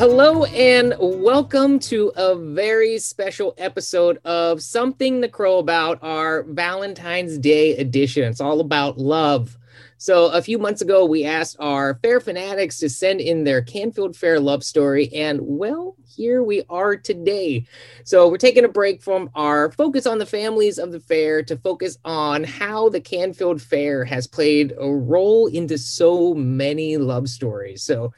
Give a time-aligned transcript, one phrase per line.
[0.00, 7.36] Hello and welcome to a very special episode of Something to Crow About, our Valentine's
[7.36, 8.24] Day edition.
[8.24, 9.58] It's all about love.
[9.98, 14.16] So, a few months ago, we asked our fair fanatics to send in their Canfield
[14.16, 17.66] Fair love story, and well, here we are today.
[18.04, 21.56] So, we're taking a break from our focus on the families of the fair to
[21.58, 27.82] focus on how the Canfield Fair has played a role into so many love stories.
[27.82, 28.14] So,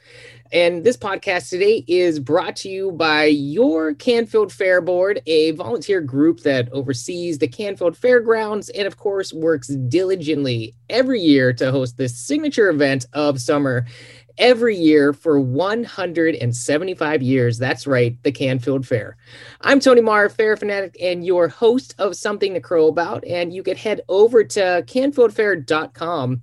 [0.53, 5.99] and this podcast today is brought to you by your Canfield Fair Board, a volunteer
[5.99, 11.97] group that oversees the Canfield Fairgrounds and, of course, works diligently every year to host
[11.97, 13.87] this signature event of summer
[14.37, 17.57] every year for 175 years.
[17.57, 19.15] That's right, the Canfield Fair.
[19.61, 23.23] I'm Tony Marr, Fair Fanatic, and your host of Something to Crow About.
[23.25, 26.41] And you can head over to canfieldfair.com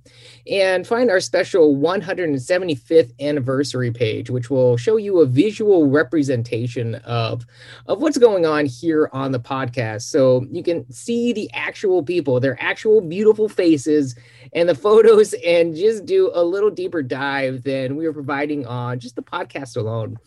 [0.49, 7.45] and find our special 175th anniversary page, which will show you a visual representation of,
[7.87, 10.03] of what's going on here on the podcast.
[10.03, 14.15] So you can see the actual people, their actual beautiful faces,
[14.53, 18.99] and the photos, and just do a little deeper dive than we were providing on
[18.99, 20.17] just the podcast alone.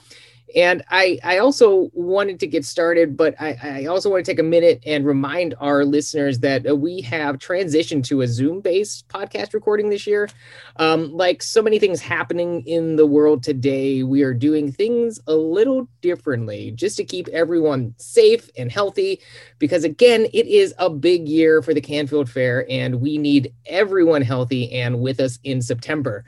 [0.55, 4.39] And I, I also wanted to get started, but I, I also want to take
[4.39, 9.09] a minute and remind our listeners that uh, we have transitioned to a Zoom based
[9.09, 10.29] podcast recording this year.
[10.77, 15.35] Um, like so many things happening in the world today, we are doing things a
[15.35, 19.21] little differently just to keep everyone safe and healthy.
[19.59, 24.23] Because again, it is a big year for the Canfield Fair, and we need everyone
[24.23, 26.25] healthy and with us in September.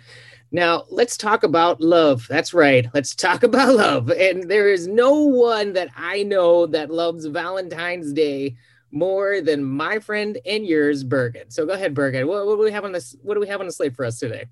[0.57, 2.27] Now, let's talk about love.
[2.31, 2.89] That's right.
[2.95, 4.11] Let's talk about love.
[4.11, 8.57] And there is no one that I know that loves Valentine's Day
[8.91, 11.51] more than my friend and yours, Bergen.
[11.51, 12.27] So go ahead, Bergen.
[12.27, 13.15] What, what do we have on this?
[13.21, 14.47] What do we have on the slate for us today?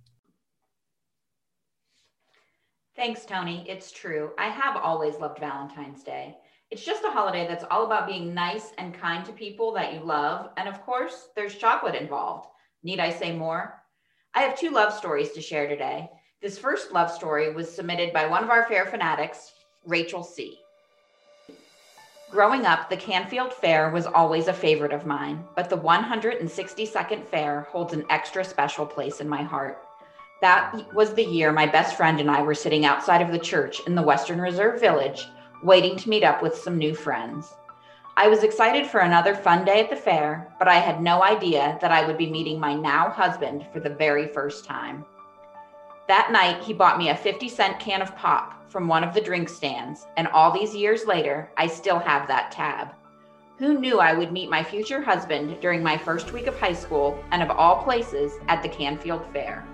[2.95, 3.65] Thanks, Tony.
[3.67, 4.33] It's true.
[4.37, 6.37] I have always loved Valentine's Day.
[6.71, 10.01] It's just a holiday that's all about being nice and kind to people that you
[10.01, 10.51] love.
[10.59, 12.49] And of course, there's chocolate involved.
[12.83, 13.81] Need I say more?
[14.37, 16.11] I have two love stories to share today.
[16.43, 19.53] This first love story was submitted by one of our fair fanatics,
[19.87, 20.59] Rachel C.
[22.33, 27.69] Growing up, the Canfield Fair was always a favorite of mine, but the 162nd Fair
[27.71, 29.81] holds an extra special place in my heart.
[30.41, 33.83] That was the year my best friend and I were sitting outside of the church
[33.87, 35.29] in the Western Reserve Village,
[35.63, 37.55] waiting to meet up with some new friends.
[38.17, 41.77] I was excited for another fun day at the fair, but I had no idea
[41.81, 45.05] that I would be meeting my now husband for the very first time.
[46.07, 49.21] That night, he bought me a 50 cent can of pop from one of the
[49.21, 52.95] drink stands, and all these years later, I still have that tab.
[53.59, 57.19] Who knew I would meet my future husband during my first week of high school
[57.33, 59.67] and of all places at the Canfield Fair?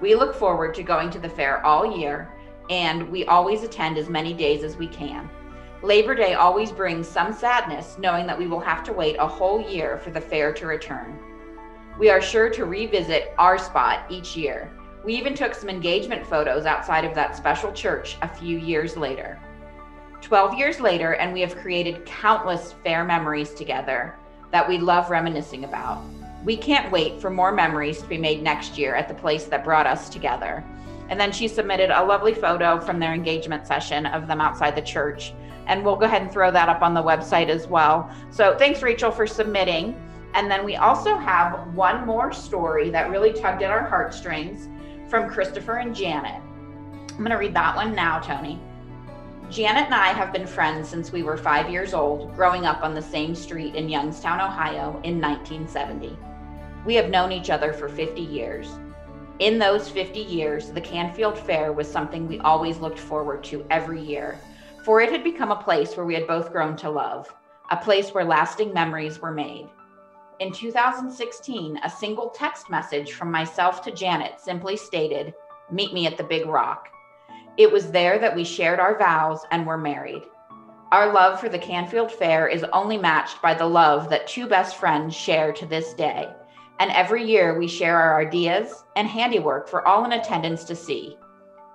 [0.00, 2.32] We look forward to going to the fair all year,
[2.70, 5.28] and we always attend as many days as we can.
[5.84, 9.60] Labor Day always brings some sadness, knowing that we will have to wait a whole
[9.60, 11.18] year for the fair to return.
[11.98, 14.70] We are sure to revisit our spot each year.
[15.04, 19.38] We even took some engagement photos outside of that special church a few years later.
[20.22, 24.14] 12 years later, and we have created countless fair memories together
[24.52, 26.02] that we love reminiscing about.
[26.46, 29.64] We can't wait for more memories to be made next year at the place that
[29.64, 30.64] brought us together.
[31.10, 34.80] And then she submitted a lovely photo from their engagement session of them outside the
[34.80, 35.34] church
[35.66, 38.10] and we'll go ahead and throw that up on the website as well.
[38.30, 40.00] So thanks, Rachel, for submitting.
[40.34, 44.68] And then we also have one more story that really tugged at our heartstrings
[45.08, 46.40] from Christopher and Janet.
[47.10, 48.58] I'm going to read that one now, Tony.
[49.50, 52.94] Janet and I have been friends since we were five years old, growing up on
[52.94, 56.16] the same street in Youngstown, Ohio in 1970.
[56.84, 58.68] We have known each other for 50 years.
[59.38, 64.00] In those 50 years, the Canfield Fair was something we always looked forward to every
[64.00, 64.38] year
[64.84, 67.34] for it had become a place where we had both grown to love,
[67.70, 69.68] a place where lasting memories were made.
[70.40, 75.32] In 2016, a single text message from myself to Janet simply stated,
[75.70, 76.88] Meet me at the Big Rock.
[77.56, 80.22] It was there that we shared our vows and were married.
[80.92, 84.76] Our love for the Canfield Fair is only matched by the love that two best
[84.76, 86.28] friends share to this day.
[86.78, 91.16] And every year we share our ideas and handiwork for all in attendance to see.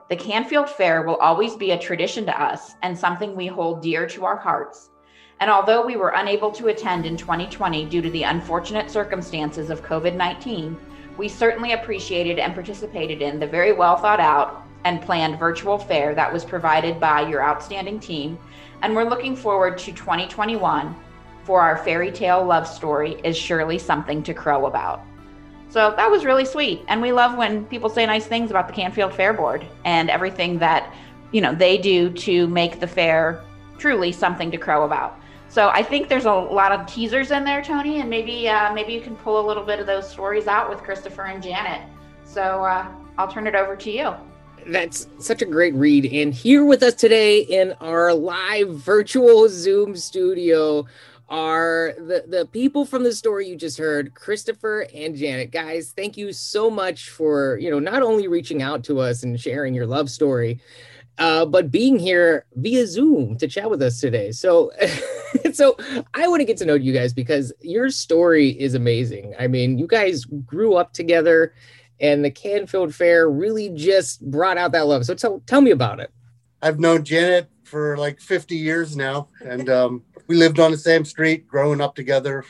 [0.10, 4.08] The Canfield Fair will always be a tradition to us and something we hold dear
[4.08, 4.90] to our hearts.
[5.40, 9.84] And although we were unable to attend in 2020 due to the unfortunate circumstances of
[9.84, 10.76] COVID 19,
[11.16, 16.16] we certainly appreciated and participated in the very well thought out and planned virtual fair
[16.16, 18.40] that was provided by your outstanding team.
[18.82, 20.96] And we're looking forward to 2021
[21.44, 25.04] for our fairy tale love story is surely something to crow about.
[25.70, 26.84] So that was really sweet.
[26.88, 30.58] And we love when people say nice things about the Canfield Fair Board and everything
[30.60, 30.94] that
[31.32, 33.44] you know, they do to make the fair
[33.78, 35.20] truly something to crow about.
[35.48, 38.94] So I think there's a lot of teasers in there, Tony, and maybe uh, maybe
[38.94, 41.82] you can pull a little bit of those stories out with Christopher and Janet.
[42.24, 42.88] So uh,
[43.18, 44.14] I'll turn it over to you.
[44.68, 46.06] That's such a great read.
[46.06, 50.86] And here with us today in our live virtual Zoom studio
[51.30, 55.52] are the, the people from the story you just heard, Christopher and Janet.
[55.52, 59.40] Guys, thank you so much for, you know, not only reaching out to us and
[59.40, 60.60] sharing your love story,
[61.20, 64.32] uh, but being here via Zoom to chat with us today.
[64.32, 64.72] So,
[65.54, 65.78] so
[66.14, 69.36] I want to get to know you guys because your story is amazing.
[69.38, 71.54] I mean, you guys grew up together,
[72.00, 75.06] and the Canfield Fair really just brought out that love.
[75.06, 76.12] So, tell tell me about it.
[76.62, 81.04] I've known Janet for like 50 years now, and um, we lived on the same
[81.04, 82.46] street, growing up together.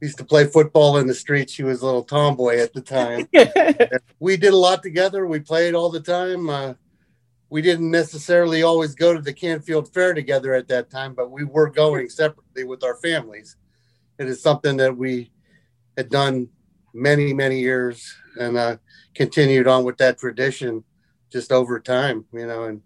[0.00, 1.48] We used to play football in the street.
[1.48, 3.26] She was a little tomboy at the time.
[4.20, 5.26] we did a lot together.
[5.26, 6.50] We played all the time.
[6.50, 6.74] Uh,
[7.48, 11.42] we didn't necessarily always go to the Canfield Fair together at that time, but we
[11.42, 13.56] were going separately with our families.
[14.18, 15.32] It is something that we
[15.96, 16.50] had done
[16.92, 18.76] many, many years and uh,
[19.14, 20.84] continued on with that tradition
[21.32, 22.82] just over time, you know, and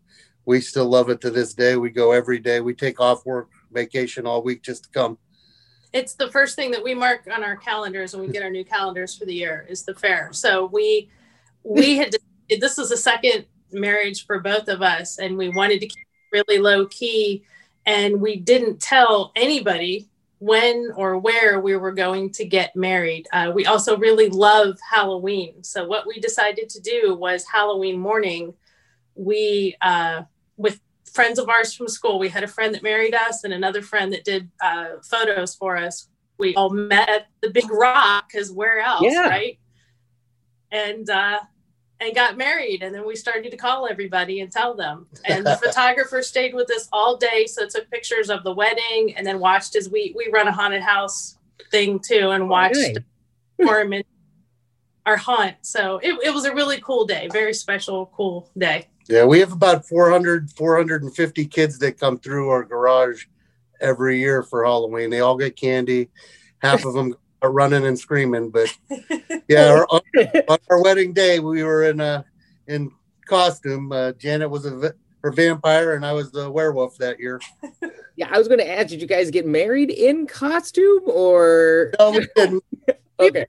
[0.47, 1.77] we still love it to this day.
[1.77, 2.61] We go every day.
[2.61, 5.19] We take off work, vacation all week just to come.
[5.93, 8.65] It's the first thing that we mark on our calendars when we get our new
[8.65, 10.31] calendars for the year is the fair.
[10.33, 11.11] So we
[11.63, 12.15] we had
[12.61, 16.59] this is the second marriage for both of us and we wanted to keep really
[16.59, 17.45] low key
[17.87, 23.27] and we didn't tell anybody when or where we were going to get married.
[23.33, 25.63] Uh, we also really love Halloween.
[25.63, 28.53] So, what we decided to do was Halloween morning,
[29.15, 30.23] we, uh,
[30.57, 30.81] with
[31.15, 34.13] friends of ours from school, we had a friend that married us and another friend
[34.13, 36.09] that did uh, photos for us.
[36.39, 39.29] We all met at the big rock because where else, yeah.
[39.29, 39.59] right?
[40.73, 41.39] And uh,
[42.01, 45.57] and got married and then we started to call everybody and tell them and the
[45.57, 49.77] photographer stayed with us all day so took pictures of the wedding and then watched
[49.77, 51.39] as we we run a haunted house
[51.71, 53.05] thing too and watched him
[53.93, 54.05] in
[55.07, 59.25] our hunt so it, it was a really cool day very special cool day yeah
[59.25, 63.25] we have about 400 450 kids that come through our garage
[63.81, 66.09] every year for halloween they all get candy
[66.59, 67.15] half of them
[67.45, 68.51] are running and screaming.
[68.51, 68.77] But
[69.49, 69.87] yeah, our,
[70.49, 72.25] on our wedding day, we were in a
[72.67, 72.91] in
[73.27, 73.93] costume.
[73.93, 77.41] Uh, Janet was a her vampire, and I was the werewolf that year.
[78.17, 81.93] Yeah, I was going to ask, did you guys get married in costume or?
[81.99, 82.65] No, we didn't.
[83.21, 83.47] okay.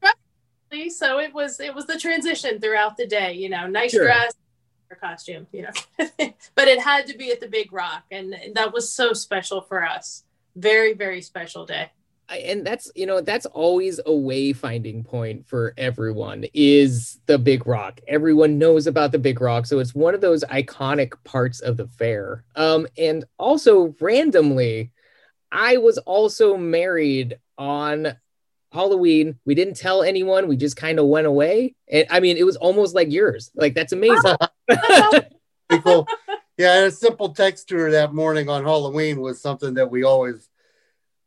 [0.90, 3.34] So it was it was the transition throughout the day.
[3.34, 4.04] You know, nice sure.
[4.04, 4.45] dress, or
[4.94, 5.48] costume.
[5.52, 5.72] You know,
[6.54, 9.84] but it had to be at the Big Rock, and that was so special for
[9.84, 10.24] us.
[10.56, 11.90] Very very special day
[12.30, 18.00] and that's you know that's always a wayfinding point for everyone is the big rock
[18.08, 21.88] everyone knows about the big rock so it's one of those iconic parts of the
[21.88, 24.92] fair um and also randomly
[25.52, 28.16] i was also married on
[28.76, 32.46] halloween we didn't tell anyone we just kind of went away and i mean it
[32.46, 34.36] was almost like yours like that's amazing
[35.84, 36.08] cool
[36.58, 40.50] yeah a simple text to her that morning on halloween was something that we always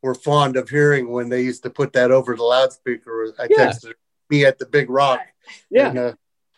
[0.03, 3.33] were fond of hearing when they used to put that over the loudspeaker.
[3.39, 3.67] I yeah.
[3.67, 3.95] texted
[4.31, 5.21] me at the Big Rock.
[5.71, 6.13] Yeah, and, uh,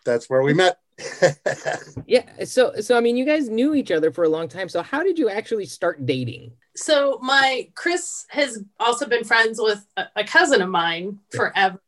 [0.04, 0.78] that's where we met.
[2.06, 2.44] yeah.
[2.44, 4.68] So, so I mean, you guys knew each other for a long time.
[4.68, 6.52] So, how did you actually start dating?
[6.80, 11.78] So, my Chris has also been friends with a, cousin of mine forever.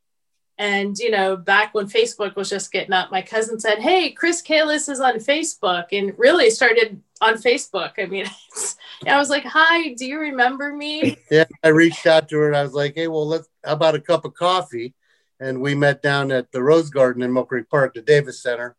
[0.59, 4.43] And, you know, back when Facebook was just getting up, my cousin said, Hey, Chris
[4.43, 5.87] Kalis is on Facebook.
[5.93, 7.93] And really started on Facebook.
[7.97, 8.27] I mean,
[9.09, 11.17] I was like, Hi, do you remember me?
[11.31, 11.47] Yeah.
[11.65, 14.01] I reached out to her and I was like, Hey, well, let's, how about a
[14.01, 14.93] cup of coffee?
[15.41, 18.77] And we met down at the Rose Garden in Mill Creek Park, the Davis Center,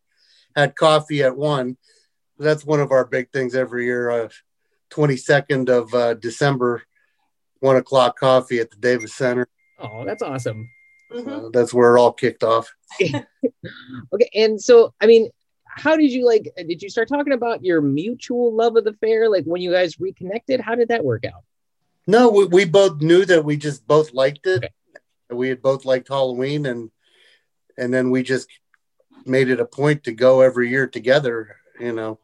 [0.54, 1.76] had coffee at one.
[2.38, 4.10] That's one of our big things every year.
[4.10, 4.28] Uh,
[4.94, 6.82] 22nd of uh, December,
[7.60, 9.48] one o'clock coffee at the Davis Center.
[9.78, 10.70] Oh, that's awesome.
[11.12, 11.46] Mm-hmm.
[11.46, 12.72] Uh, that's where it all kicked off.
[13.02, 15.30] okay, and so I mean,
[15.64, 16.52] how did you like?
[16.56, 19.28] Did you start talking about your mutual love of the fair?
[19.28, 21.42] Like when you guys reconnected, how did that work out?
[22.06, 24.64] No, we, we both knew that we just both liked it.
[24.64, 24.68] Okay.
[25.30, 26.90] We had both liked Halloween, and
[27.76, 28.48] and then we just
[29.26, 31.56] made it a point to go every year together.
[31.80, 32.18] You know,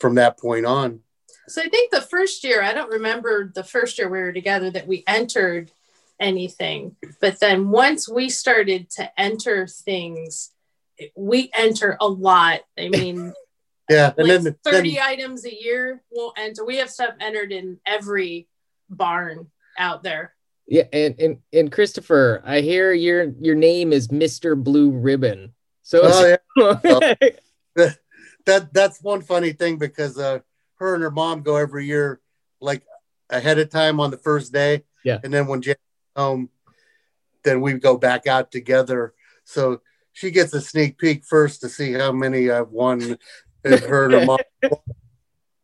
[0.00, 1.00] from that point on.
[1.48, 4.70] So I think the first year, I don't remember the first year we were together
[4.70, 5.70] that we entered
[6.18, 6.96] anything.
[7.20, 10.50] But then once we started to enter things,
[11.16, 12.60] we enter a lot.
[12.78, 13.32] I mean,
[13.90, 16.64] yeah, and like then 30 then, items a year we'll enter.
[16.64, 18.48] We have stuff entered in every
[18.88, 20.34] barn out there.
[20.66, 24.62] Yeah, and and, and Christopher, I hear your your name is Mr.
[24.62, 25.52] Blue Ribbon.
[25.82, 26.36] So oh, yeah.
[26.82, 27.00] well,
[28.46, 30.38] that that's one funny thing because uh,
[30.84, 32.20] her and her mom go every year,
[32.60, 32.82] like
[33.30, 34.84] ahead of time on the first day.
[35.04, 35.18] Yeah.
[35.24, 35.76] And then when Jan
[36.14, 36.50] home,
[37.42, 39.14] then we go back out together.
[39.44, 39.80] So
[40.12, 43.18] she gets a sneak peek first to see how many I've won.
[43.64, 44.38] And her and her mom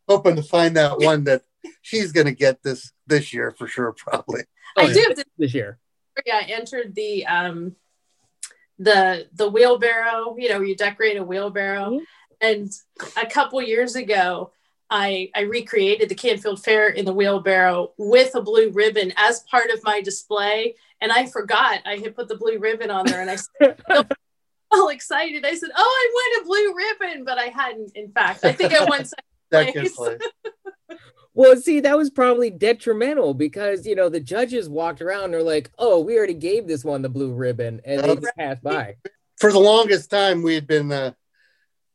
[0.09, 1.43] hoping to find that one that
[1.81, 4.41] she's going to get this this year for sure, probably.
[4.77, 4.93] Oh, I yeah.
[4.93, 5.77] do have this year.
[6.25, 7.75] Yeah, I entered the um
[8.79, 11.91] the the wheelbarrow, you know, you decorate a wheelbarrow.
[11.91, 12.01] Mhm.
[12.41, 12.71] And
[13.21, 14.51] a couple years ago,
[14.91, 19.69] I I recreated the Canfield Fair in the wheelbarrow with a blue ribbon as part
[19.71, 20.75] of my display.
[20.99, 23.81] And I forgot I had put the blue ribbon on there and I said
[24.71, 25.45] all excited.
[25.45, 28.45] I said, Oh, I won a blue ribbon, but I hadn't, in fact.
[28.45, 29.95] I think I won second Second place.
[29.95, 30.19] place.
[31.33, 35.25] Well, see, that was probably detrimental because you know the judges walked around.
[35.25, 38.35] and They're like, "Oh, we already gave this one the blue ribbon," and they just
[38.35, 38.95] passed by.
[39.39, 41.13] For the longest time, we had been uh,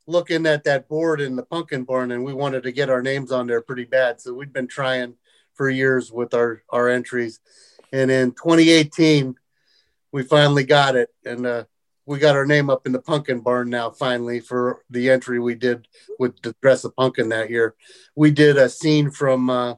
[0.06, 3.32] looking at that board in the pumpkin barn, and we wanted to get our names
[3.32, 4.20] on there pretty bad.
[4.20, 5.14] So we'd been trying
[5.54, 7.40] for years with our our entries,
[7.92, 9.34] and in 2018,
[10.12, 11.64] we finally got it, and uh,
[12.06, 13.90] we got our name up in the pumpkin barn now.
[13.90, 17.74] Finally, for the entry we did with the dress of pumpkin that year,
[18.14, 19.74] we did a scene from uh,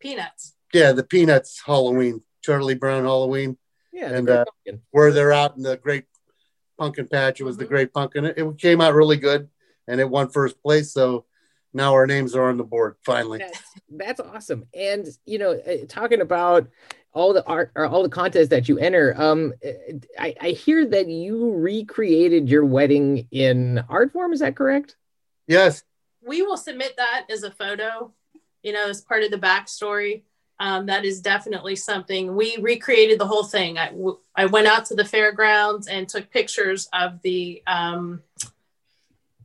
[0.00, 0.54] Peanuts.
[0.72, 3.58] yeah the Peanuts Halloween, Charlie Brown Halloween.
[3.92, 4.44] Yeah, And, uh,
[4.90, 6.04] where they're out in the great
[6.78, 7.40] pumpkin patch.
[7.40, 8.24] It was the great pumpkin.
[8.24, 9.48] It, it came out really good
[9.88, 10.92] and it won first place.
[10.92, 11.24] So
[11.72, 13.38] now our names are on the board finally.
[13.38, 14.66] That's, that's awesome.
[14.74, 16.68] And you know, uh, talking about
[17.12, 19.52] all the art or all the contests that you enter, um,
[20.18, 24.32] I, I hear that you recreated your wedding in art form.
[24.32, 24.96] Is that correct?
[25.46, 25.82] Yes.
[26.26, 28.12] we will submit that as a photo,
[28.62, 30.22] you know, as part of the backstory.
[30.58, 33.76] Um, that is definitely something we recreated the whole thing.
[33.76, 38.22] I, w- I went out to the fairgrounds and took pictures of the um,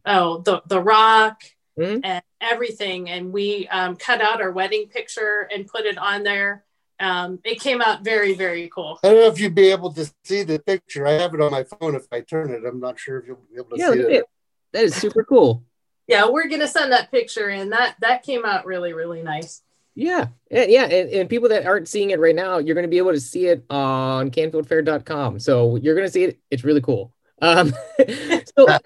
[0.05, 1.41] oh the the rock
[1.77, 2.01] Mhm.
[2.03, 6.63] and everything, and we um, cut out our wedding picture and put it on there.
[6.99, 8.99] Um, it came out very very cool.
[9.03, 11.07] I don't know if you'd be able to see the picture.
[11.07, 11.95] I have it on my phone.
[11.95, 14.11] If I turn it, I'm not sure if you'll be able to Yeah, see it.
[14.11, 14.25] it.
[14.73, 15.63] That is super cool.
[16.07, 17.69] Yeah, we're gonna send that picture in.
[17.69, 19.61] That that came out really really nice.
[19.95, 20.83] Yeah, yeah, yeah.
[20.85, 23.19] And, and people that aren't seeing it right now, you're going to be able to
[23.19, 25.39] see it on canfieldfair.com.
[25.39, 26.39] So you're going to see it.
[26.49, 27.13] It's really cool.
[27.41, 27.73] Um,
[28.57, 28.77] so,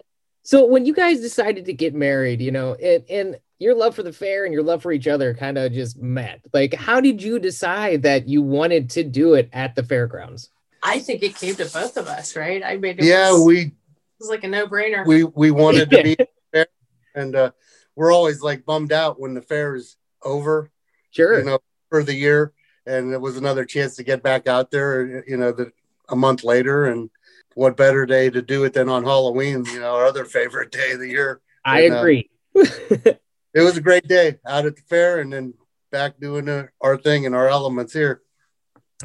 [0.44, 4.04] so when you guys decided to get married, you know, and, and your love for
[4.04, 6.42] the fair and your love for each other kind of just met.
[6.54, 10.50] Like, how did you decide that you wanted to do it at the fairgrounds?
[10.84, 12.62] I think it came to both of us, right?
[12.64, 13.06] I made it.
[13.06, 13.72] Yeah, was, we it
[14.20, 15.06] was like a no brainer.
[15.06, 16.18] we we wanted to be
[16.52, 16.68] fair,
[17.16, 17.52] and uh,
[17.96, 20.70] we're always like bummed out when the fair is over.
[21.16, 21.40] Sure.
[21.40, 22.54] you know, for the year.
[22.86, 25.72] And it was another chance to get back out there, you know, the,
[26.10, 26.86] a month later.
[26.86, 27.10] And
[27.56, 30.92] what better day to do it than on Halloween, you know, our other favorite day
[30.92, 31.42] of the year.
[31.64, 32.30] I and, uh, agree.
[33.56, 35.54] It was a great day out at the fair and then
[35.90, 38.22] back doing uh, our thing in our elements here.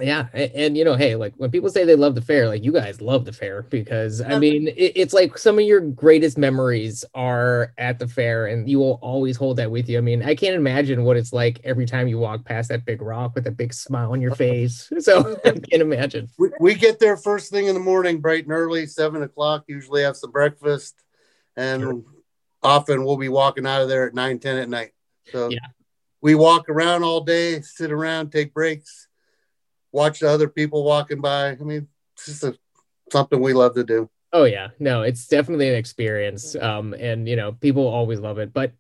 [0.01, 2.63] Yeah, and, and, you know, hey, like when people say they love the fair, like
[2.63, 6.39] you guys love the fair because I mean, it, it's like some of your greatest
[6.39, 9.99] memories are at the fair, and you will always hold that with you.
[9.99, 13.03] I mean, I can't imagine what it's like every time you walk past that big
[13.03, 14.37] rock with a big smile on your oh.
[14.37, 14.93] face.
[15.01, 16.29] So oh, I can't imagine.
[16.39, 20.03] We, we get there first thing in the morning, bright and early, seven o'clock, usually
[20.03, 20.95] have some breakfast.
[21.57, 22.03] And Sure.
[22.63, 24.93] often we'll be walking out of there at nine, 10 at night.
[25.33, 25.59] So Yeah.
[26.21, 29.09] we walk around all day, sit around, take breaks,
[29.93, 31.51] watch the other people walking by.
[31.51, 32.57] I mean, it's just a,
[33.11, 34.09] something we love to do.
[34.33, 38.53] Oh yeah, no, it's definitely an experience, um, and you know, people always love it.
[38.53, 38.73] But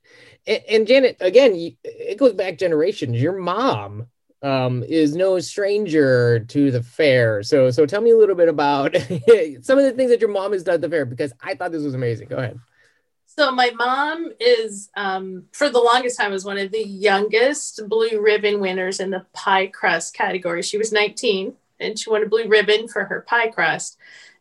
[0.47, 1.53] and, and Janet, again,
[1.83, 3.21] it goes back generations.
[3.21, 4.07] Your mom
[4.43, 8.95] um, is no stranger to the fair, so so tell me a little bit about
[9.63, 11.73] some of the things that your mom has done at the fair because I thought
[11.73, 12.29] this was amazing.
[12.29, 12.61] Go ahead.
[13.37, 18.21] So my mom is, um, for the longest time, was one of the youngest blue
[18.21, 20.63] ribbon winners in the pie crust category.
[20.63, 23.97] She was 19 and she won a blue ribbon for her pie crust.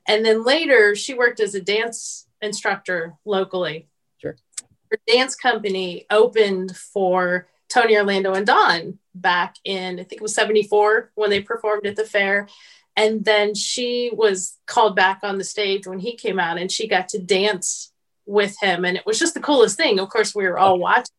[0.08, 3.88] And then later, she worked as a dance instructor locally.
[4.18, 4.36] Sure.
[4.90, 10.34] Her dance company opened for Tony Orlando and Dawn back in, I think it was
[10.34, 12.48] 74 when they performed at the fair.
[12.98, 16.88] And then she was called back on the stage when he came out and she
[16.88, 17.94] got to dance
[18.30, 18.86] with him.
[18.86, 20.00] And it was just the coolest thing.
[20.00, 21.16] Of course, we were all watching.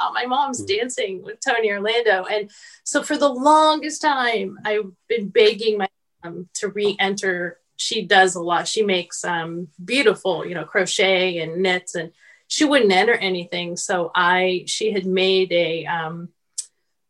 [0.00, 2.24] Oh, my mom's dancing with Tony Orlando.
[2.24, 2.50] And
[2.82, 5.88] so for the longest time, I've been begging my
[6.24, 7.58] mom to re enter.
[7.76, 8.66] She does a lot.
[8.66, 12.12] She makes um, beautiful, you know, crochet and knits, and
[12.48, 13.76] she wouldn't enter anything.
[13.76, 16.30] So I, she had made a, um,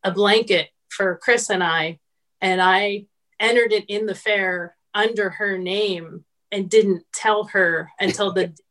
[0.03, 2.01] a blanket for Chris and I,
[2.41, 3.07] and I
[3.41, 8.53] entered it in the fair under her name and didn't tell her until the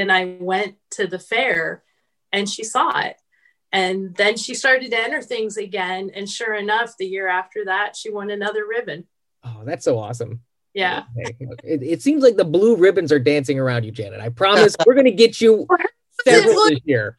[0.00, 1.82] and I went to the fair
[2.32, 3.16] and she saw it.
[3.72, 6.10] And then she started to enter things again.
[6.14, 9.06] And sure enough, the year after that, she won another ribbon.
[9.44, 10.40] Oh, that's so awesome.
[10.74, 11.04] Yeah.
[11.16, 14.20] It, it seems like the blue ribbons are dancing around you, Janet.
[14.20, 15.66] I promise we're going to get you
[16.24, 17.16] several this year.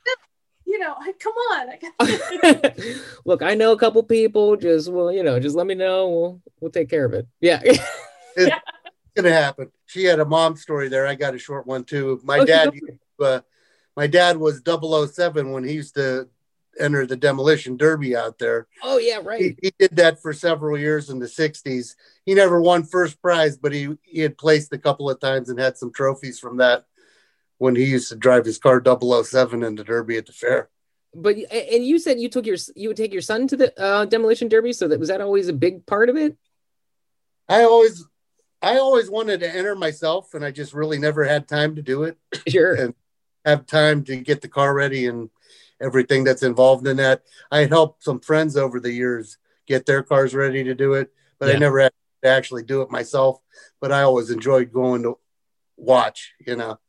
[0.66, 1.68] You know, come on.
[3.26, 4.56] Look, I know a couple people.
[4.56, 6.10] Just well, you know, just let me know.
[6.10, 7.28] We'll we'll take care of it.
[7.42, 7.62] Yeah.
[9.16, 9.72] It's gonna happen.
[9.86, 11.06] She had a mom story there.
[11.06, 12.20] I got a short one too.
[12.24, 12.74] My okay, dad,
[13.20, 13.42] uh,
[13.96, 16.28] my dad was 007 when he used to
[16.80, 18.68] enter the demolition derby out there.
[18.82, 19.40] Oh yeah, right.
[19.40, 21.96] He, he, did that for several years in the 60s.
[22.26, 25.60] He never won first prize, but he, he had placed a couple of times and
[25.60, 26.86] had some trophies from that
[27.60, 30.70] when he used to drive his car 007 in the derby at the fair.
[31.14, 34.06] But and you said you took your you would take your son to the uh,
[34.06, 36.36] demolition derby, so that was that always a big part of it.
[37.48, 38.04] I always
[38.64, 42.04] I always wanted to enter myself, and I just really never had time to do
[42.04, 42.18] it.
[42.48, 42.74] Sure.
[42.76, 42.94] and
[43.46, 45.30] have time to get the car ready and
[45.82, 47.24] everything that's involved in that.
[47.52, 51.12] I had helped some friends over the years get their cars ready to do it,
[51.40, 51.56] but yeah.
[51.56, 51.92] I never had
[52.24, 53.40] to actually do it myself.
[53.82, 55.18] But I always enjoyed going to
[55.76, 56.80] watch, you know.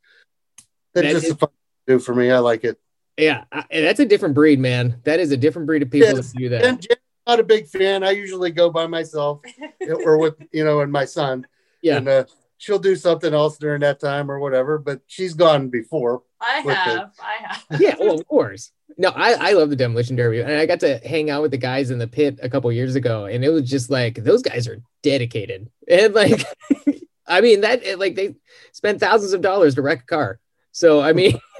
[0.93, 1.49] It's just is, a fun
[1.87, 2.31] to do for me.
[2.31, 2.79] I like it.
[3.17, 5.01] Yeah, that's a different breed, man.
[5.03, 6.31] That is a different breed of people yes.
[6.31, 6.63] that do that.
[6.63, 8.03] And Jen's not a big fan.
[8.03, 9.41] I usually go by myself
[10.05, 11.45] or with, you know, and my son.
[11.85, 11.97] Yeah.
[11.97, 12.25] And uh,
[12.57, 16.23] she'll do something else during that time or whatever, but she's gone before.
[16.41, 16.65] I have.
[16.65, 17.63] The, I have.
[17.79, 18.71] yeah, well, of course.
[18.97, 20.41] No, I, I love the demolition derby.
[20.41, 22.95] And I got to hang out with the guys in the pit a couple years
[22.95, 25.69] ago, and it was just like those guys are dedicated.
[25.87, 26.43] And like
[27.27, 28.35] I mean that like they
[28.71, 30.39] spent thousands of dollars to wreck a car.
[30.71, 31.39] So I mean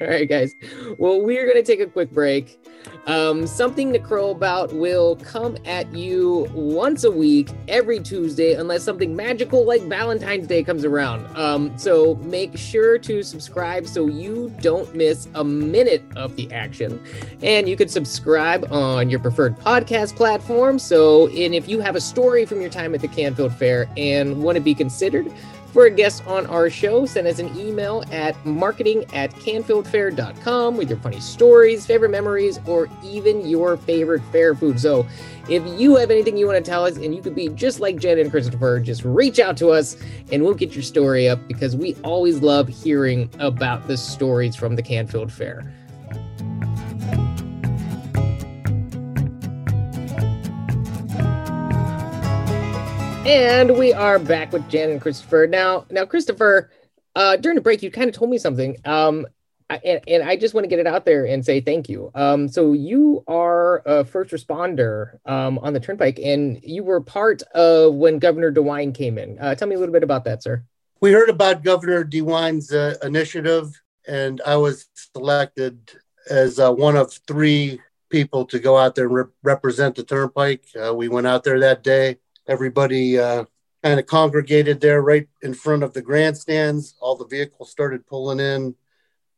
[0.02, 0.54] All right, guys.
[0.96, 2.58] Well, we're going to take a quick break.
[3.06, 8.82] Um, Something to Crow About will come at you once a week, every Tuesday, unless
[8.82, 11.26] something magical like Valentine's Day comes around.
[11.36, 17.02] Um, so make sure to subscribe so you don't miss a minute of the action.
[17.42, 20.78] And you can subscribe on your preferred podcast platform.
[20.78, 24.42] So, and if you have a story from your time at the Canfield Fair and
[24.42, 25.30] want to be considered,
[25.72, 30.88] for a guest on our show, send us an email at marketing at canfieldfair.com with
[30.88, 34.80] your funny stories, favorite memories, or even your favorite fair food.
[34.80, 35.06] So
[35.48, 37.96] if you have anything you want to tell us and you could be just like
[37.98, 39.96] Jen and Christopher, just reach out to us
[40.32, 44.76] and we'll get your story up because we always love hearing about the stories from
[44.76, 45.72] the Canfield Fair.
[53.30, 55.46] And we are back with Jan and Christopher.
[55.46, 56.68] Now, now, Christopher,
[57.14, 58.76] uh, during the break, you kind of told me something.
[58.84, 59.24] Um,
[59.68, 62.10] and, and, I just want to get it out there and say thank you.
[62.16, 67.42] Um, so you are a first responder um, on the Turnpike, and you were part
[67.54, 69.38] of when Governor DeWine came in.
[69.38, 70.64] Uh, tell me a little bit about that, sir.
[71.00, 75.92] We heard about Governor DeWine's uh, initiative, and I was selected
[76.28, 80.64] as uh, one of three people to go out there and re- represent the Turnpike.
[80.74, 83.44] Uh, we went out there that day everybody uh,
[83.82, 86.94] kind of congregated there right in front of the grandstands.
[87.00, 88.74] All the vehicles started pulling in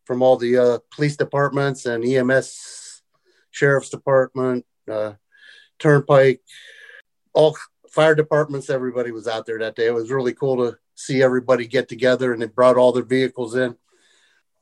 [0.04, 3.02] from all the uh, police departments and EMS,
[3.50, 5.12] sheriff's department, uh,
[5.78, 6.40] turnpike,
[7.32, 7.56] all
[7.88, 8.70] fire departments.
[8.70, 9.86] Everybody was out there that day.
[9.86, 13.54] It was really cool to see everybody get together and they brought all their vehicles
[13.54, 13.76] in.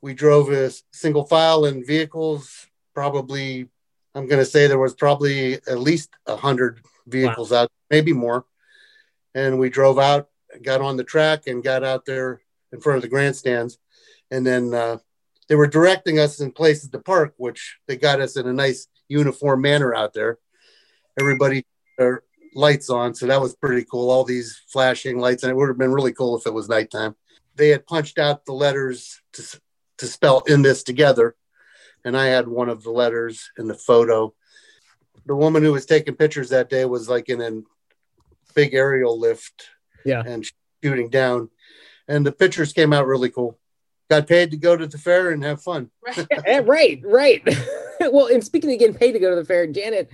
[0.03, 3.69] We drove a single file in vehicles, probably,
[4.15, 7.63] I'm going to say there was probably at least a hundred vehicles wow.
[7.63, 8.45] out, maybe more.
[9.35, 10.29] And we drove out,
[10.63, 12.41] got on the track, and got out there
[12.73, 13.79] in front of the grandstands.
[14.31, 14.99] And then uh,
[15.49, 18.87] they were directing us in places to park, which they got us in a nice
[19.09, 20.39] uniform manner out there.
[21.19, 21.65] Everybody
[21.99, 22.23] their
[22.55, 24.11] lights on, so that was pretty cool.
[24.11, 27.15] All these flashing lights, and it would have been really cool if it was nighttime.
[27.57, 29.61] They had punched out the letters to
[29.99, 31.37] to spell in this together,
[32.05, 34.35] and I had one of the letters in the photo
[35.27, 37.63] the woman who was taking pictures that day was like in a
[38.55, 39.69] big aerial lift
[40.05, 40.23] yeah.
[40.25, 40.45] and
[40.83, 41.51] shooting down.
[42.09, 43.59] And the pictures came out really cool.
[44.09, 45.91] Got paid to go to the fair and have fun.
[46.05, 46.27] Right.
[46.67, 47.43] Right, right.
[48.13, 50.11] well and speaking of getting paid to go to the fair janet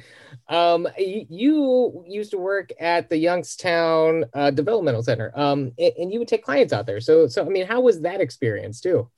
[0.48, 6.18] um, you, used to work at the youngstown uh, developmental center um, and, and you
[6.18, 7.00] would take clients out there.
[7.00, 9.08] So so i mean how was that experience too?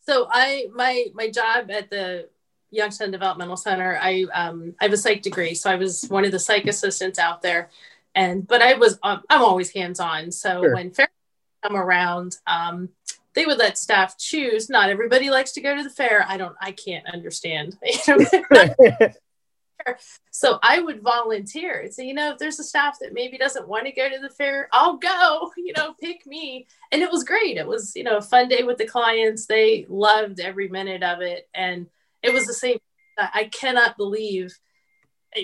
[0.00, 2.28] So i my my job at the
[2.70, 3.98] Youngstown Developmental Center.
[4.00, 7.18] I um, I have a psych degree, so I was one of the psych assistants
[7.18, 7.70] out there.
[8.14, 10.30] And but I was um, I'm always hands on.
[10.32, 10.74] So sure.
[10.74, 11.08] when fair
[11.62, 12.88] come around, um,
[13.34, 14.68] they would let staff choose.
[14.68, 16.24] Not everybody likes to go to the fair.
[16.26, 16.56] I don't.
[16.60, 17.76] I can't understand.
[20.30, 23.68] So I would volunteer and say, you know, if there's a staff that maybe doesn't
[23.68, 26.66] want to go to the fair, I'll go, you know, pick me.
[26.92, 27.56] And it was great.
[27.56, 29.46] It was, you know, a fun day with the clients.
[29.46, 31.48] They loved every minute of it.
[31.54, 31.86] And
[32.22, 32.78] it was the same.
[33.18, 34.52] I cannot believe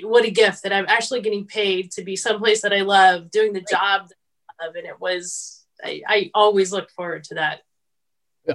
[0.02, 3.52] what a gift that I'm actually getting paid to be someplace that I love, doing
[3.52, 4.16] the job that
[4.60, 4.74] I love.
[4.74, 7.60] And it was, I, I always look forward to that.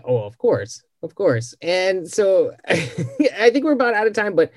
[0.04, 1.54] Oh, of course, of course.
[1.62, 4.52] And so I think we're about out of time, but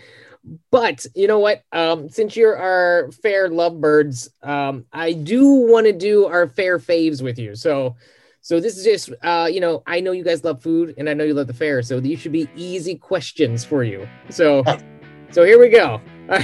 [0.70, 1.62] but you know what?
[1.72, 7.22] Um, since you're our fair lovebirds, um, I do want to do our fair faves
[7.22, 7.54] with you.
[7.54, 7.96] So
[8.44, 11.14] so this is just uh, you know, I know you guys love food and I
[11.14, 14.06] know you love the fair, so these should be easy questions for you.
[14.28, 14.62] So
[15.30, 15.98] so here we go.
[16.28, 16.38] All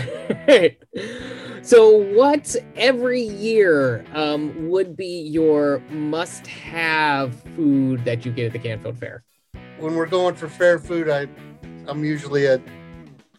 [0.49, 0.79] right.
[1.63, 8.53] So, what every year um, would be your must have food that you get at
[8.53, 9.25] the Canfield Fair?
[9.79, 11.29] When we're going for fair food, I,
[11.87, 12.63] I'm usually a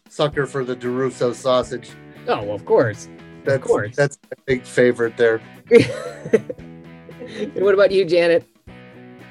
[0.07, 1.89] sucker for the DiRusso sausage.
[2.27, 3.09] Oh, well, of course.
[3.43, 3.95] That's, of course.
[3.95, 5.41] That's a big favorite there.
[7.39, 8.45] and what about you, Janet?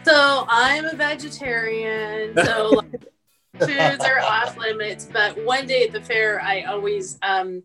[0.04, 2.34] So, I'm a vegetarian.
[2.34, 2.82] So,
[3.58, 5.08] foods are off limits.
[5.12, 7.62] But one day at the fair, I always, um,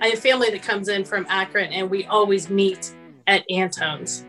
[0.00, 2.94] I have family that comes in from Akron, and we always meet
[3.26, 4.24] at Antone's.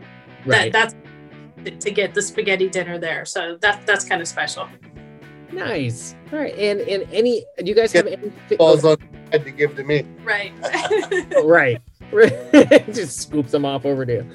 [0.46, 0.72] Right.
[0.72, 3.24] That, that's to get the spaghetti dinner there.
[3.24, 4.68] So that that's kind of special.
[5.52, 6.14] Nice.
[6.32, 6.54] All right.
[6.54, 8.96] And and any do you guys have any balls on
[9.30, 10.06] head to give to me?
[10.22, 10.52] Right.
[11.44, 11.80] right.
[12.92, 14.30] Just scoops them off over to you.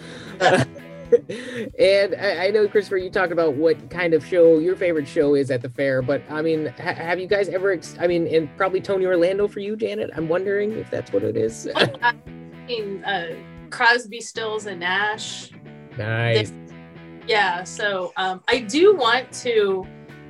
[1.79, 5.35] And I, I, know Christopher, you talk about what kind of show your favorite show
[5.35, 7.71] is at the fair, but I mean, ha- have you guys ever?
[7.71, 10.09] Ex- I mean, and probably Tony Orlando for you, Janet.
[10.15, 11.69] I'm wondering if that's what it is.
[11.75, 12.13] I
[12.67, 13.35] mean, uh,
[13.69, 15.51] Crosby, Stills, and Nash.
[15.97, 16.49] Nice.
[16.49, 16.57] They,
[17.27, 17.63] yeah.
[17.63, 19.85] So um, I do want to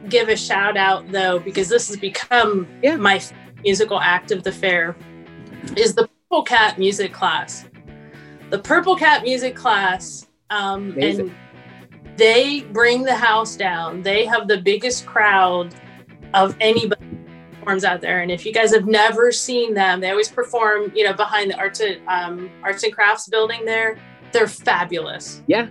[0.10, 2.98] give a shout out though, because this has become yeah.
[2.98, 3.22] my
[3.64, 4.96] musical act of the fair.
[5.76, 7.66] Is the Purple Cat music class.
[8.50, 11.34] The Purple Cat music class um, and
[12.18, 14.02] they bring the house down.
[14.02, 15.76] They have the biggest crowd
[16.34, 17.06] of anybody
[17.52, 18.22] performs out there.
[18.22, 21.58] And if you guys have never seen them, they always perform, you know, behind the
[21.58, 23.98] arts and, um, arts and crafts building there.
[24.32, 25.42] They're fabulous.
[25.48, 25.68] Yeah.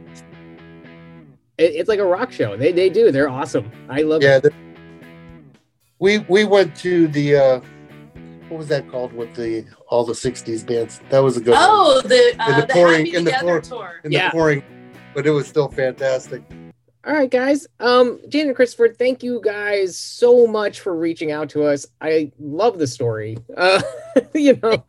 [1.57, 2.57] It, it's like a rock show.
[2.57, 3.11] They, they do.
[3.13, 3.71] They're awesome.
[3.89, 4.53] I love yeah, it.
[5.99, 7.61] we, we went to the, uh,
[8.49, 11.01] what was that called with the all the 60s bands?
[11.11, 12.09] That was a good oh one.
[12.09, 14.01] the uh, in the, the pouring in the pour, tour.
[14.05, 14.29] in yeah.
[14.29, 14.63] the pouring
[15.15, 16.43] but it was still fantastic.
[17.07, 17.67] All right guys.
[17.81, 21.87] Um Jane and christopher thank you guys so much for reaching out to us.
[22.01, 23.39] I love the story.
[23.57, 23.83] Uh
[24.35, 24.85] you know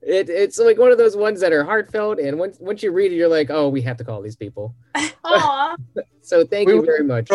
[0.00, 3.12] it, it's like one of those ones that are heartfelt and once once you read
[3.12, 4.74] it you're like oh we have to call these people.
[6.22, 7.30] So thank we, you very much.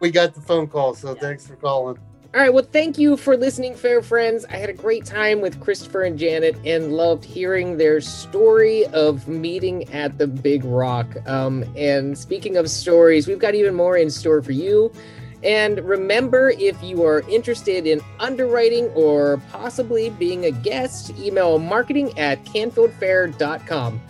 [0.00, 1.98] we got the phone call so thanks for calling
[2.34, 2.52] all right.
[2.52, 4.44] Well, thank you for listening, fair friends.
[4.50, 9.26] I had a great time with Christopher and Janet and loved hearing their story of
[9.26, 11.06] meeting at the Big Rock.
[11.26, 14.92] Um, and speaking of stories, we've got even more in store for you.
[15.42, 22.18] And remember, if you are interested in underwriting or possibly being a guest, email marketing
[22.18, 24.02] at canfieldfair.com.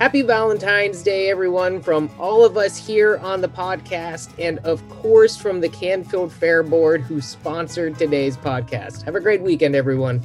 [0.00, 5.36] Happy Valentine's Day, everyone, from all of us here on the podcast, and of course
[5.36, 9.04] from the Canfield Fair Board who sponsored today's podcast.
[9.04, 10.20] Have a great weekend, everyone.